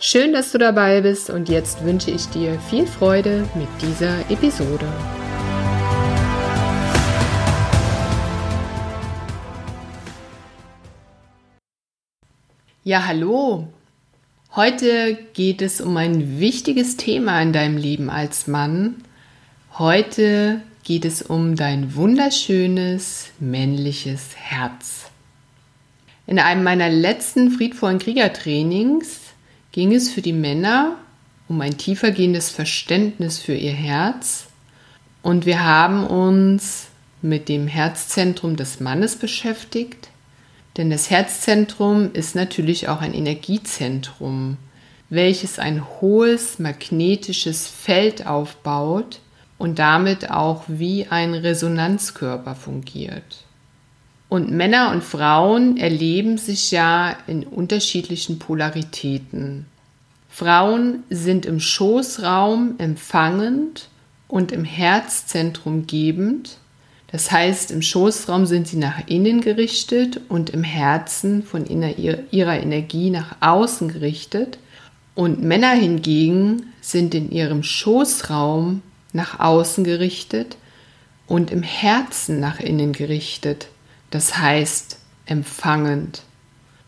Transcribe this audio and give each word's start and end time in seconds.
Schön, 0.00 0.32
dass 0.32 0.52
du 0.52 0.58
dabei 0.58 1.00
bist 1.00 1.28
und 1.28 1.48
jetzt 1.48 1.84
wünsche 1.84 2.12
ich 2.12 2.26
dir 2.26 2.56
viel 2.70 2.86
Freude 2.86 3.48
mit 3.56 3.66
dieser 3.82 4.20
Episode. 4.30 4.86
Ja, 12.84 13.08
hallo. 13.08 13.66
Heute 14.54 15.18
geht 15.34 15.62
es 15.62 15.80
um 15.80 15.96
ein 15.96 16.38
wichtiges 16.38 16.96
Thema 16.96 17.42
in 17.42 17.52
deinem 17.52 17.76
Leben 17.76 18.08
als 18.08 18.46
Mann. 18.46 19.02
Heute 19.78 20.62
geht 20.84 21.04
es 21.06 21.22
um 21.22 21.56
dein 21.56 21.96
wunderschönes 21.96 23.30
männliches 23.40 24.36
Herz. 24.36 25.10
In 26.28 26.38
einem 26.38 26.62
meiner 26.62 26.88
letzten 26.88 27.50
friedvollen 27.50 27.98
Kriegertrainings 27.98 29.27
ging 29.72 29.94
es 29.94 30.10
für 30.10 30.22
die 30.22 30.32
Männer 30.32 30.96
um 31.48 31.60
ein 31.60 31.78
tiefergehendes 31.78 32.50
Verständnis 32.50 33.38
für 33.38 33.54
ihr 33.54 33.72
Herz 33.72 34.48
und 35.22 35.46
wir 35.46 35.64
haben 35.64 36.06
uns 36.06 36.88
mit 37.22 37.48
dem 37.48 37.66
Herzzentrum 37.66 38.56
des 38.56 38.80
Mannes 38.80 39.16
beschäftigt, 39.16 40.08
denn 40.76 40.90
das 40.90 41.10
Herzzentrum 41.10 42.12
ist 42.12 42.34
natürlich 42.34 42.88
auch 42.88 43.00
ein 43.00 43.14
Energiezentrum, 43.14 44.56
welches 45.10 45.58
ein 45.58 45.84
hohes 46.00 46.58
magnetisches 46.58 47.66
Feld 47.66 48.26
aufbaut 48.26 49.20
und 49.56 49.78
damit 49.78 50.30
auch 50.30 50.64
wie 50.68 51.08
ein 51.08 51.34
Resonanzkörper 51.34 52.54
fungiert. 52.54 53.47
Und 54.28 54.50
Männer 54.50 54.90
und 54.92 55.02
Frauen 55.02 55.78
erleben 55.78 56.36
sich 56.36 56.70
ja 56.70 57.16
in 57.26 57.44
unterschiedlichen 57.44 58.38
Polaritäten. 58.38 59.64
Frauen 60.28 61.02
sind 61.08 61.46
im 61.46 61.60
Schoßraum 61.60 62.74
empfangend 62.78 63.88
und 64.28 64.52
im 64.52 64.64
Herzzentrum 64.64 65.86
gebend. 65.86 66.58
Das 67.10 67.30
heißt, 67.30 67.70
im 67.70 67.80
Schoßraum 67.80 68.44
sind 68.44 68.68
sie 68.68 68.76
nach 68.76 69.08
innen 69.08 69.40
gerichtet 69.40 70.20
und 70.28 70.50
im 70.50 70.62
Herzen 70.62 71.42
von 71.42 71.64
ihrer 71.66 72.60
Energie 72.60 73.08
nach 73.08 73.36
außen 73.40 73.88
gerichtet. 73.88 74.58
Und 75.14 75.42
Männer 75.42 75.72
hingegen 75.72 76.74
sind 76.82 77.14
in 77.14 77.30
ihrem 77.30 77.62
Schoßraum 77.62 78.82
nach 79.14 79.40
außen 79.40 79.84
gerichtet 79.84 80.58
und 81.26 81.50
im 81.50 81.62
Herzen 81.62 82.40
nach 82.40 82.60
innen 82.60 82.92
gerichtet 82.92 83.68
das 84.10 84.38
heißt 84.38 84.98
empfangend. 85.26 86.22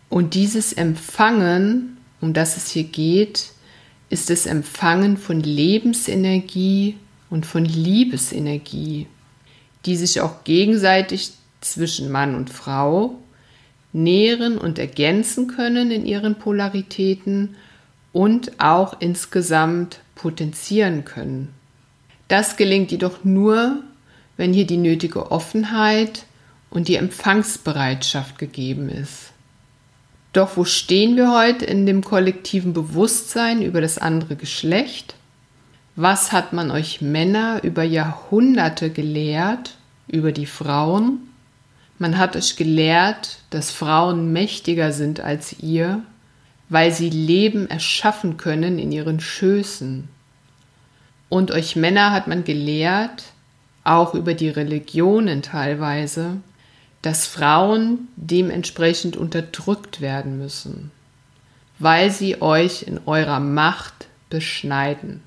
Und 0.08 0.34
dieses 0.34 0.72
Empfangen, 0.72 1.98
um 2.20 2.32
das 2.32 2.56
es 2.56 2.70
hier 2.70 2.84
geht, 2.84 3.52
ist 4.08 4.30
das 4.30 4.46
Empfangen 4.46 5.16
von 5.16 5.40
Lebensenergie 5.40 6.96
und 7.30 7.46
von 7.46 7.64
Liebesenergie, 7.64 9.06
die 9.86 9.96
sich 9.96 10.20
auch 10.20 10.44
gegenseitig 10.44 11.32
zwischen 11.60 12.10
Mann 12.10 12.34
und 12.34 12.50
Frau 12.50 13.18
nähren 13.92 14.58
und 14.58 14.78
ergänzen 14.78 15.46
können 15.46 15.90
in 15.90 16.06
ihren 16.06 16.36
Polaritäten 16.36 17.56
und 18.12 18.60
auch 18.60 19.00
insgesamt 19.00 20.00
potenzieren 20.14 21.04
können. 21.04 21.54
Das 22.28 22.56
gelingt 22.56 22.90
jedoch 22.92 23.24
nur, 23.24 23.82
wenn 24.36 24.52
hier 24.52 24.66
die 24.66 24.76
nötige 24.76 25.30
Offenheit 25.30 26.24
und 26.70 26.88
die 26.88 26.96
Empfangsbereitschaft 26.96 28.38
gegeben 28.38 28.88
ist. 28.88 29.32
Doch 30.32 30.56
wo 30.56 30.64
stehen 30.64 31.16
wir 31.16 31.32
heute 31.36 31.64
in 31.64 31.86
dem 31.86 32.04
kollektiven 32.04 32.72
Bewusstsein 32.72 33.62
über 33.62 33.80
das 33.80 33.98
andere 33.98 34.36
Geschlecht? 34.36 35.16
Was 35.96 36.30
hat 36.30 36.52
man 36.52 36.70
euch 36.70 37.00
Männer 37.00 37.62
über 37.64 37.82
Jahrhunderte 37.82 38.90
gelehrt 38.90 39.76
über 40.06 40.30
die 40.30 40.46
Frauen? 40.46 41.28
Man 41.98 42.16
hat 42.16 42.36
euch 42.36 42.56
gelehrt, 42.56 43.40
dass 43.50 43.72
Frauen 43.72 44.32
mächtiger 44.32 44.92
sind 44.92 45.20
als 45.20 45.58
ihr, 45.58 46.02
weil 46.68 46.92
sie 46.92 47.10
Leben 47.10 47.68
erschaffen 47.68 48.36
können 48.36 48.78
in 48.78 48.92
ihren 48.92 49.18
Schößen. 49.18 50.08
Und 51.28 51.50
euch 51.50 51.74
Männer 51.74 52.12
hat 52.12 52.28
man 52.28 52.44
gelehrt, 52.44 53.24
auch 53.82 54.14
über 54.14 54.34
die 54.34 54.48
Religionen 54.48 55.42
teilweise, 55.42 56.36
dass 57.02 57.26
Frauen 57.26 58.08
dementsprechend 58.16 59.16
unterdrückt 59.16 60.00
werden 60.00 60.38
müssen, 60.38 60.90
weil 61.78 62.10
sie 62.10 62.42
euch 62.42 62.82
in 62.82 63.00
eurer 63.06 63.40
Macht 63.40 64.08
beschneiden. 64.28 65.22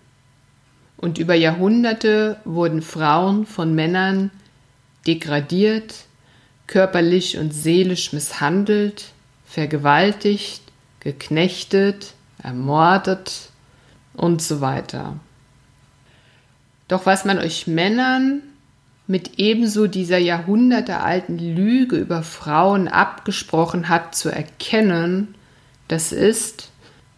Und 0.98 1.18
über 1.18 1.34
Jahrhunderte 1.34 2.38
wurden 2.46 2.82
Frauen 2.82 3.46
von 3.46 3.76
Männern 3.76 4.32
degradiert, 5.06 6.06
körperlich 6.68 7.38
und 7.38 7.54
seelisch 7.54 8.14
misshandelt, 8.14 9.12
vergewaltigt, 9.46 10.62
geknechtet, 11.00 12.14
ermordet 12.42 13.50
und 14.14 14.42
so 14.42 14.62
weiter. 14.62 15.20
Doch 16.88 17.06
was 17.06 17.26
man 17.26 17.40
euch 17.40 17.68
Männern 17.68 18.42
mit 19.08 19.38
ebenso 19.38 19.88
dieser 19.88 20.18
jahrhundertealten 20.18 21.38
Lüge 21.38 21.98
über 21.98 22.24
Frauen 22.24 22.88
abgesprochen 22.88 23.90
hat, 23.90 24.16
zu 24.16 24.30
erkennen, 24.30 25.36
das 25.88 26.12
ist, 26.12 26.70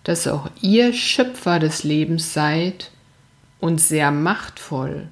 dass 0.03 0.27
auch 0.27 0.49
ihr 0.61 0.93
Schöpfer 0.93 1.59
des 1.59 1.83
Lebens 1.83 2.33
seid 2.33 2.91
und 3.59 3.79
sehr 3.79 4.11
machtvoll. 4.11 5.07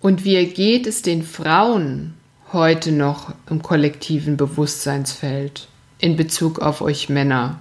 Und 0.00 0.24
wie 0.24 0.36
ergeht 0.36 0.86
es 0.86 1.02
den 1.02 1.22
Frauen 1.22 2.14
heute 2.52 2.92
noch 2.92 3.32
im 3.48 3.62
kollektiven 3.62 4.36
Bewusstseinsfeld 4.36 5.68
in 5.98 6.16
Bezug 6.16 6.58
auf 6.58 6.80
euch 6.80 7.08
Männer? 7.08 7.58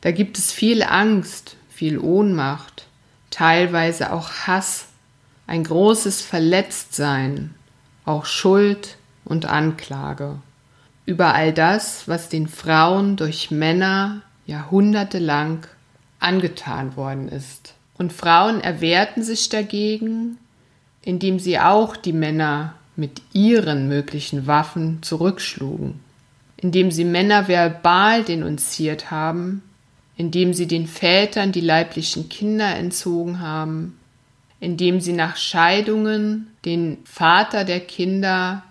Da 0.00 0.10
gibt 0.10 0.38
es 0.38 0.52
viel 0.52 0.82
Angst, 0.82 1.56
viel 1.68 1.98
Ohnmacht, 1.98 2.86
teilweise 3.30 4.12
auch 4.12 4.30
Hass 4.46 4.88
ein 5.46 5.64
großes 5.64 6.22
Verletztsein, 6.22 7.54
auch 8.04 8.24
Schuld 8.24 8.96
und 9.24 9.46
Anklage. 9.46 10.36
Über 11.04 11.34
all 11.34 11.52
das, 11.52 12.06
was 12.08 12.28
den 12.28 12.48
Frauen 12.48 13.16
durch 13.16 13.50
Männer 13.50 14.22
jahrhundertelang 14.46 15.66
angetan 16.20 16.96
worden 16.96 17.28
ist. 17.28 17.74
Und 17.98 18.12
Frauen 18.12 18.60
erwehrten 18.60 19.22
sich 19.22 19.48
dagegen, 19.48 20.38
indem 21.02 21.38
sie 21.38 21.58
auch 21.58 21.96
die 21.96 22.12
Männer 22.12 22.74
mit 22.96 23.22
ihren 23.32 23.88
möglichen 23.88 24.46
Waffen 24.46 25.02
zurückschlugen, 25.02 26.00
indem 26.56 26.90
sie 26.90 27.04
Männer 27.04 27.48
verbal 27.48 28.22
denunziert 28.22 29.10
haben, 29.10 29.62
indem 30.16 30.54
sie 30.54 30.66
den 30.66 30.86
Vätern 30.86 31.52
die 31.52 31.60
leiblichen 31.60 32.28
Kinder 32.28 32.76
entzogen 32.76 33.40
haben, 33.40 33.98
indem 34.62 35.00
sie 35.00 35.12
nach 35.12 35.36
Scheidungen 35.36 36.46
den 36.64 36.98
Vater 37.04 37.64
der 37.64 37.80
Kinder 37.80 38.62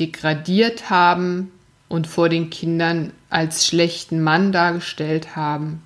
degradiert 0.00 0.88
haben 0.88 1.52
und 1.86 2.06
vor 2.06 2.30
den 2.30 2.48
Kindern 2.48 3.12
als 3.28 3.66
schlechten 3.66 4.22
Mann 4.22 4.52
dargestellt 4.52 5.36
haben. 5.36 5.82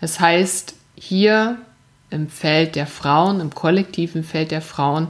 Das 0.00 0.18
heißt, 0.18 0.74
hier 0.94 1.58
im 2.08 2.30
Feld 2.30 2.74
der 2.74 2.86
Frauen, 2.86 3.40
im 3.40 3.54
kollektiven 3.54 4.24
Feld 4.24 4.50
der 4.50 4.62
Frauen, 4.62 5.08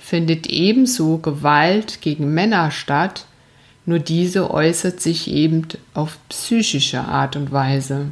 findet 0.00 0.48
ebenso 0.48 1.18
Gewalt 1.18 2.00
gegen 2.00 2.34
Männer 2.34 2.72
statt, 2.72 3.26
nur 3.86 4.00
diese 4.00 4.50
äußert 4.50 5.00
sich 5.00 5.30
eben 5.30 5.68
auf 5.94 6.18
psychische 6.28 7.02
Art 7.02 7.36
und 7.36 7.52
Weise. 7.52 8.08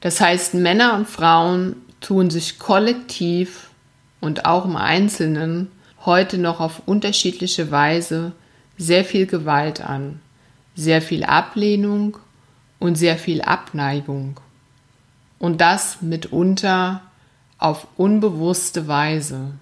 Das 0.00 0.22
heißt, 0.22 0.54
Männer 0.54 0.94
und 0.94 1.06
Frauen 1.06 1.76
tun 2.00 2.30
sich 2.30 2.58
kollektiv 2.58 3.65
und 4.26 4.44
auch 4.44 4.64
im 4.64 4.74
Einzelnen 4.74 5.70
heute 6.04 6.36
noch 6.36 6.58
auf 6.58 6.82
unterschiedliche 6.84 7.70
Weise 7.70 8.32
sehr 8.76 9.04
viel 9.04 9.24
Gewalt 9.26 9.80
an, 9.80 10.20
sehr 10.74 11.00
viel 11.00 11.22
Ablehnung 11.22 12.18
und 12.80 12.96
sehr 12.96 13.18
viel 13.18 13.40
Abneigung. 13.40 14.40
Und 15.38 15.60
das 15.60 16.02
mitunter 16.02 17.02
auf 17.58 17.86
unbewusste 17.96 18.88
Weise. 18.88 19.52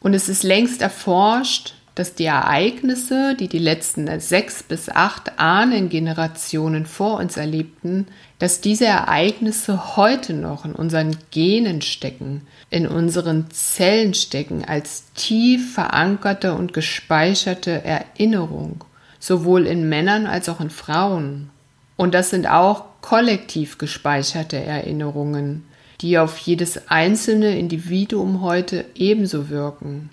Und 0.00 0.12
es 0.12 0.28
ist 0.28 0.42
längst 0.42 0.82
erforscht, 0.82 1.72
dass 1.98 2.14
die 2.14 2.26
Ereignisse, 2.26 3.34
die 3.34 3.48
die 3.48 3.58
letzten 3.58 4.20
sechs 4.20 4.62
bis 4.62 4.88
acht 4.88 5.40
Ahnengenerationen 5.40 6.86
vor 6.86 7.18
uns 7.18 7.36
erlebten, 7.36 8.06
dass 8.38 8.60
diese 8.60 8.86
Ereignisse 8.86 9.96
heute 9.96 10.32
noch 10.32 10.64
in 10.64 10.74
unseren 10.74 11.16
Genen 11.32 11.82
stecken, 11.82 12.42
in 12.70 12.86
unseren 12.86 13.50
Zellen 13.50 14.14
stecken, 14.14 14.64
als 14.64 15.12
tief 15.14 15.74
verankerte 15.74 16.54
und 16.54 16.72
gespeicherte 16.72 17.82
Erinnerung, 17.84 18.84
sowohl 19.18 19.66
in 19.66 19.88
Männern 19.88 20.26
als 20.26 20.48
auch 20.48 20.60
in 20.60 20.70
Frauen. 20.70 21.50
Und 21.96 22.14
das 22.14 22.30
sind 22.30 22.48
auch 22.48 22.84
kollektiv 23.00 23.76
gespeicherte 23.76 24.56
Erinnerungen, 24.56 25.64
die 26.00 26.16
auf 26.16 26.38
jedes 26.38 26.88
einzelne 26.88 27.58
Individuum 27.58 28.40
heute 28.40 28.84
ebenso 28.94 29.48
wirken 29.48 30.10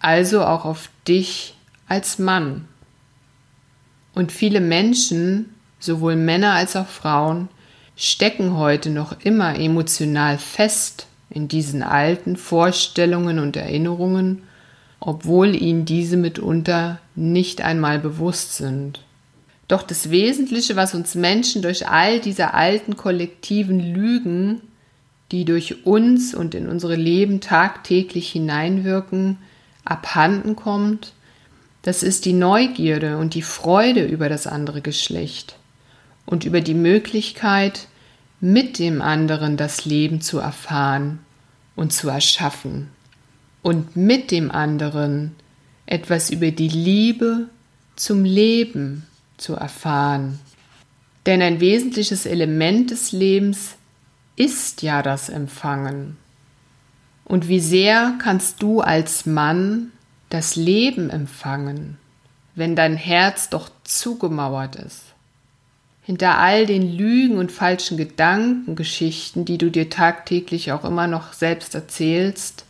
also 0.00 0.44
auch 0.44 0.64
auf 0.64 0.90
dich 1.06 1.54
als 1.88 2.18
Mann. 2.18 2.66
Und 4.14 4.32
viele 4.32 4.60
Menschen, 4.60 5.54
sowohl 5.78 6.16
Männer 6.16 6.52
als 6.52 6.76
auch 6.76 6.86
Frauen, 6.86 7.48
stecken 7.96 8.56
heute 8.56 8.90
noch 8.90 9.20
immer 9.24 9.58
emotional 9.58 10.38
fest 10.38 11.06
in 11.30 11.48
diesen 11.48 11.82
alten 11.82 12.36
Vorstellungen 12.36 13.38
und 13.38 13.56
Erinnerungen, 13.56 14.42
obwohl 15.00 15.54
ihnen 15.54 15.84
diese 15.84 16.16
mitunter 16.16 17.00
nicht 17.14 17.60
einmal 17.60 17.98
bewusst 17.98 18.56
sind. 18.56 19.00
Doch 19.68 19.82
das 19.82 20.10
Wesentliche, 20.10 20.76
was 20.76 20.94
uns 20.94 21.14
Menschen 21.14 21.60
durch 21.60 21.88
all 21.88 22.20
diese 22.20 22.54
alten 22.54 22.96
kollektiven 22.96 23.94
Lügen, 23.94 24.62
die 25.30 25.44
durch 25.44 25.84
uns 25.84 26.34
und 26.34 26.54
in 26.54 26.68
unsere 26.68 26.96
Leben 26.96 27.40
tagtäglich 27.40 28.30
hineinwirken, 28.30 29.38
abhanden 29.90 30.56
kommt, 30.56 31.12
das 31.82 32.02
ist 32.02 32.24
die 32.24 32.32
Neugierde 32.32 33.18
und 33.18 33.34
die 33.34 33.42
Freude 33.42 34.04
über 34.04 34.28
das 34.28 34.46
andere 34.46 34.82
Geschlecht 34.82 35.56
und 36.26 36.44
über 36.44 36.60
die 36.60 36.74
Möglichkeit, 36.74 37.88
mit 38.40 38.78
dem 38.78 39.02
anderen 39.02 39.56
das 39.56 39.84
Leben 39.84 40.20
zu 40.20 40.38
erfahren 40.38 41.20
und 41.74 41.92
zu 41.92 42.08
erschaffen 42.08 42.88
und 43.62 43.96
mit 43.96 44.30
dem 44.30 44.50
anderen 44.50 45.34
etwas 45.86 46.30
über 46.30 46.50
die 46.50 46.68
Liebe 46.68 47.48
zum 47.96 48.24
Leben 48.24 49.06
zu 49.38 49.54
erfahren. 49.54 50.38
Denn 51.26 51.42
ein 51.42 51.60
wesentliches 51.60 52.26
Element 52.26 52.90
des 52.90 53.12
Lebens 53.12 53.76
ist 54.36 54.82
ja 54.82 55.02
das 55.02 55.28
Empfangen. 55.28 56.16
Und 57.28 57.46
wie 57.46 57.60
sehr 57.60 58.14
kannst 58.18 58.62
du 58.62 58.80
als 58.80 59.26
Mann 59.26 59.92
das 60.30 60.56
Leben 60.56 61.10
empfangen, 61.10 61.98
wenn 62.54 62.74
dein 62.74 62.96
Herz 62.96 63.50
doch 63.50 63.70
zugemauert 63.84 64.76
ist? 64.76 65.02
Hinter 66.02 66.38
all 66.38 66.64
den 66.64 66.90
Lügen 66.96 67.36
und 67.36 67.52
falschen 67.52 67.98
Gedankengeschichten, 67.98 69.44
die 69.44 69.58
du 69.58 69.70
dir 69.70 69.90
tagtäglich 69.90 70.72
auch 70.72 70.86
immer 70.86 71.06
noch 71.06 71.34
selbst 71.34 71.74
erzählst, 71.74 72.64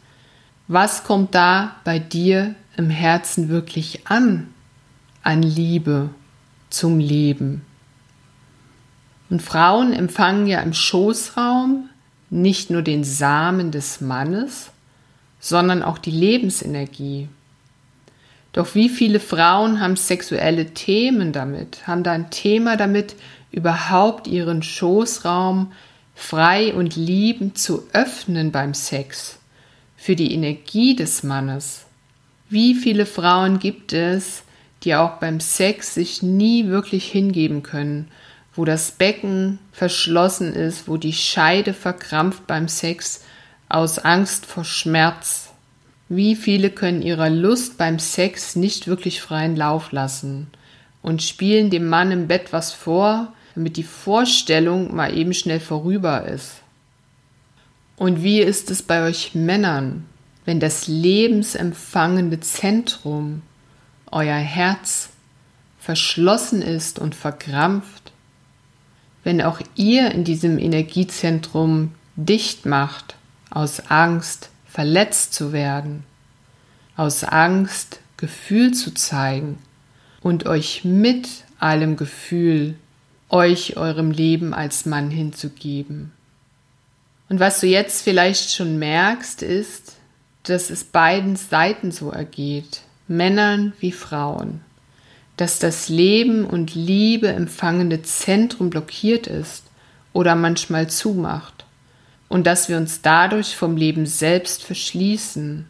was 0.67 1.05
kommt 1.05 1.37
da 1.37 1.77
bei 1.85 2.01
dir 2.01 2.57
im 2.77 2.91
Herzen 2.91 3.49
wirklich 3.49 4.09
an, 4.09 4.53
an 5.23 5.43
Liebe 5.43 6.11
zum 6.69 6.99
Leben? 6.99 7.65
Und 9.31 9.41
Frauen 9.41 9.93
empfangen 9.93 10.49
ja 10.49 10.61
im 10.61 10.75
Schoßraum 10.75 11.89
nicht 12.31 12.71
nur 12.71 12.83
den 12.83 13.05
Samen 13.05 13.71
des 13.71 14.01
Mannes, 14.01 14.71
sondern 15.41 15.83
auch 15.83 15.99
die 15.99 16.11
Lebensenergie. 16.11 17.29
Doch 18.53 18.75
wie 18.75 18.89
viele 18.89 19.21
Frauen 19.21 19.81
haben 19.81 19.97
sexuelle 19.97 20.75
Themen 20.75 21.33
damit, 21.33 21.87
haben 21.87 22.03
da 22.03 22.13
ein 22.13 22.31
Thema 22.31 22.77
damit, 22.77 23.15
überhaupt 23.51 24.27
ihren 24.27 24.63
Schoßraum 24.63 25.73
frei 26.15 26.75
und 26.75 26.97
liebend 26.97 27.57
zu 27.59 27.85
öffnen 27.93 28.51
beim 28.53 28.75
Sex, 28.75 29.39
für 29.97 30.17
die 30.17 30.35
Energie 30.35 30.97
des 30.97 31.23
Mannes. 31.23 31.87
Wie 32.51 32.75
viele 32.75 33.07
Frauen 33.07 33.59
gibt 33.59 33.93
es, 33.93 34.43
die 34.83 34.95
auch 34.95 35.19
beim 35.19 35.41
Sex 35.41 35.95
sich 35.95 36.23
nie 36.23 36.67
wirklich 36.67 37.11
hingeben 37.11 37.63
können 37.63 38.09
wo 38.59 38.65
das 38.65 38.91
Becken 38.91 39.61
verschlossen 39.71 40.53
ist, 40.53 40.89
wo 40.89 40.97
die 40.97 41.13
Scheide 41.13 41.73
verkrampft 41.73 42.49
beim 42.49 42.67
Sex 42.67 43.23
aus 43.69 44.01
Angst 44.01 44.47
vor 44.47 44.65
Schmerz. 44.65 45.51
Wie 46.09 46.35
viele 46.35 46.71
können 46.71 47.01
ihrer 47.01 47.31
Lust 47.31 47.79
beim 47.79 48.01
Sex 48.01 48.57
nicht 48.57 48.89
wirklich 48.89 49.23
freien 49.23 49.55
Lauf 49.55 49.93
lassen 49.93 50.49
und 51.03 51.23
spielen 51.23 51.71
dem 51.71 51.89
Mann 51.89 52.11
im 52.11 52.27
Bett 52.27 52.53
was 52.53 52.73
vor, 52.73 53.33
damit 53.55 53.77
die 53.77 53.85
Vorstellung 53.85 54.93
mal 54.93 55.17
eben 55.17 55.35
schnell 55.35 55.61
vorüber 55.61 56.27
ist. 56.27 56.55
Und 57.95 58.25
wie 58.25 58.41
ist 58.41 58.73
es 58.73 58.83
bei 58.83 59.07
euch 59.07 59.37
Männern, 59.37 60.05
wenn 60.45 60.59
das 60.59 60.89
lebensempfangende 60.89 62.41
Zentrum, 62.41 63.43
euer 64.11 64.35
Herz, 64.35 65.11
verschlossen 65.79 66.61
ist 66.61 66.99
und 66.99 67.15
verkrampft? 67.15 68.09
Wenn 69.25 69.43
auch 69.43 69.61
ihr 69.75 70.11
in 70.13 70.25
diesem 70.25 70.59
Energiezentrum 70.59 71.93
dicht 72.17 72.67
macht, 72.67 73.17
aus 73.51 73.81
Angst 73.89 74.51
verletzt 74.67 75.35
zu 75.35 75.53
werden, 75.53 76.05
aus 76.97 77.25
Angst 77.25 78.01
Gefühl 78.17 78.75
zu 78.75 78.93
zeigen 78.93 79.59
und 80.21 80.47
euch 80.47 80.85
mit 80.85 81.29
allem 81.59 81.97
Gefühl 81.97 82.75
euch 83.29 83.77
eurem 83.77 84.11
Leben 84.11 84.55
als 84.55 84.87
Mann 84.87 85.11
hinzugeben. 85.11 86.13
Und 87.29 87.41
was 87.41 87.61
du 87.61 87.67
jetzt 87.67 88.03
vielleicht 88.03 88.55
schon 88.55 88.79
merkst, 88.79 89.43
ist, 89.43 89.97
dass 90.45 90.71
es 90.71 90.85
beiden 90.85 91.37
Seiten 91.37 91.93
so 91.93 92.11
ergeht, 92.11 92.81
Männern 93.07 93.75
wie 93.81 93.93
Frauen 93.93 94.63
dass 95.39 95.61
das 95.61 95.89
Leben 95.89 96.45
und 96.45 96.75
Liebe 96.75 97.29
empfangende 97.29 98.03
Zentrum 98.03 98.71
blockiert 98.71 99.29
ist 99.29 99.63
oder 100.13 100.35
manchmal 100.35 100.91
zumacht 100.91 101.65
und 102.29 102.47
dass 102.47 102.69
wir 102.69 102.77
uns 102.77 103.03
dadurch 103.03 103.57
vom 103.57 103.77
Leben 103.77 104.05
selbst 104.05 104.65
verschließen. 104.65 105.65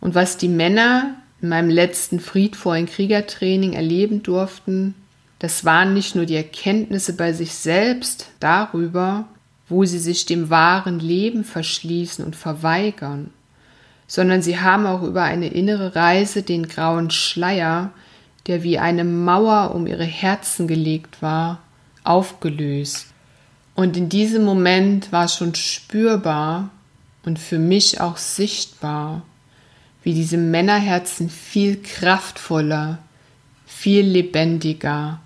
Und 0.00 0.14
was 0.16 0.38
die 0.38 0.48
Männer 0.48 1.14
in 1.40 1.50
meinem 1.50 1.70
letzten 1.70 2.18
friedvollen 2.18 2.86
Kriegertraining 2.86 3.74
erleben 3.74 4.24
durften, 4.24 4.94
das 5.38 5.64
waren 5.64 5.94
nicht 5.94 6.16
nur 6.16 6.26
die 6.26 6.36
Erkenntnisse 6.36 7.14
bei 7.14 7.32
sich 7.32 7.54
selbst 7.54 8.28
darüber, 8.40 9.26
wo 9.68 9.84
sie 9.84 10.00
sich 10.00 10.26
dem 10.26 10.50
wahren 10.50 10.98
Leben 10.98 11.44
verschließen 11.44 12.24
und 12.24 12.34
verweigern, 12.34 13.30
sondern 14.08 14.42
sie 14.42 14.58
haben 14.58 14.84
auch 14.86 15.04
über 15.04 15.22
eine 15.22 15.46
innere 15.46 15.94
Reise 15.94 16.42
den 16.42 16.66
grauen 16.66 17.12
Schleier 17.12 17.92
der 18.46 18.62
wie 18.62 18.78
eine 18.78 19.04
Mauer 19.04 19.74
um 19.74 19.86
ihre 19.86 20.04
Herzen 20.04 20.66
gelegt 20.66 21.22
war, 21.22 21.60
aufgelöst. 22.04 23.06
Und 23.74 23.96
in 23.96 24.08
diesem 24.08 24.44
Moment 24.44 25.12
war 25.12 25.28
schon 25.28 25.54
spürbar 25.54 26.70
und 27.24 27.38
für 27.38 27.58
mich 27.58 28.00
auch 28.00 28.16
sichtbar, 28.16 29.22
wie 30.02 30.14
diese 30.14 30.36
Männerherzen 30.36 31.30
viel 31.30 31.80
kraftvoller, 31.80 32.98
viel 33.66 34.04
lebendiger 34.04 35.20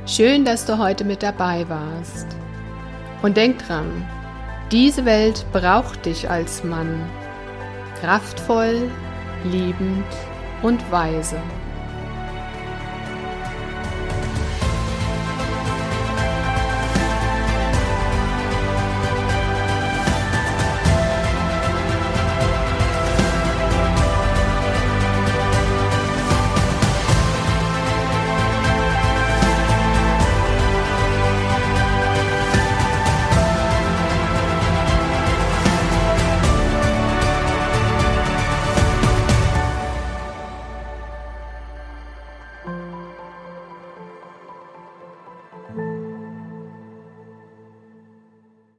Schön, 0.05 0.45
dass 0.45 0.65
du 0.65 0.77
heute 0.77 1.03
mit 1.03 1.21
dabei 1.21 1.67
warst. 1.67 2.27
Und 3.21 3.35
denk 3.35 3.59
dran, 3.65 4.07
diese 4.71 5.05
Welt 5.05 5.45
braucht 5.53 6.05
dich 6.05 6.29
als 6.29 6.63
Mann. 6.63 7.09
Kraftvoll, 8.01 8.91
liebend 9.45 10.05
und 10.61 10.91
weise. 10.91 11.37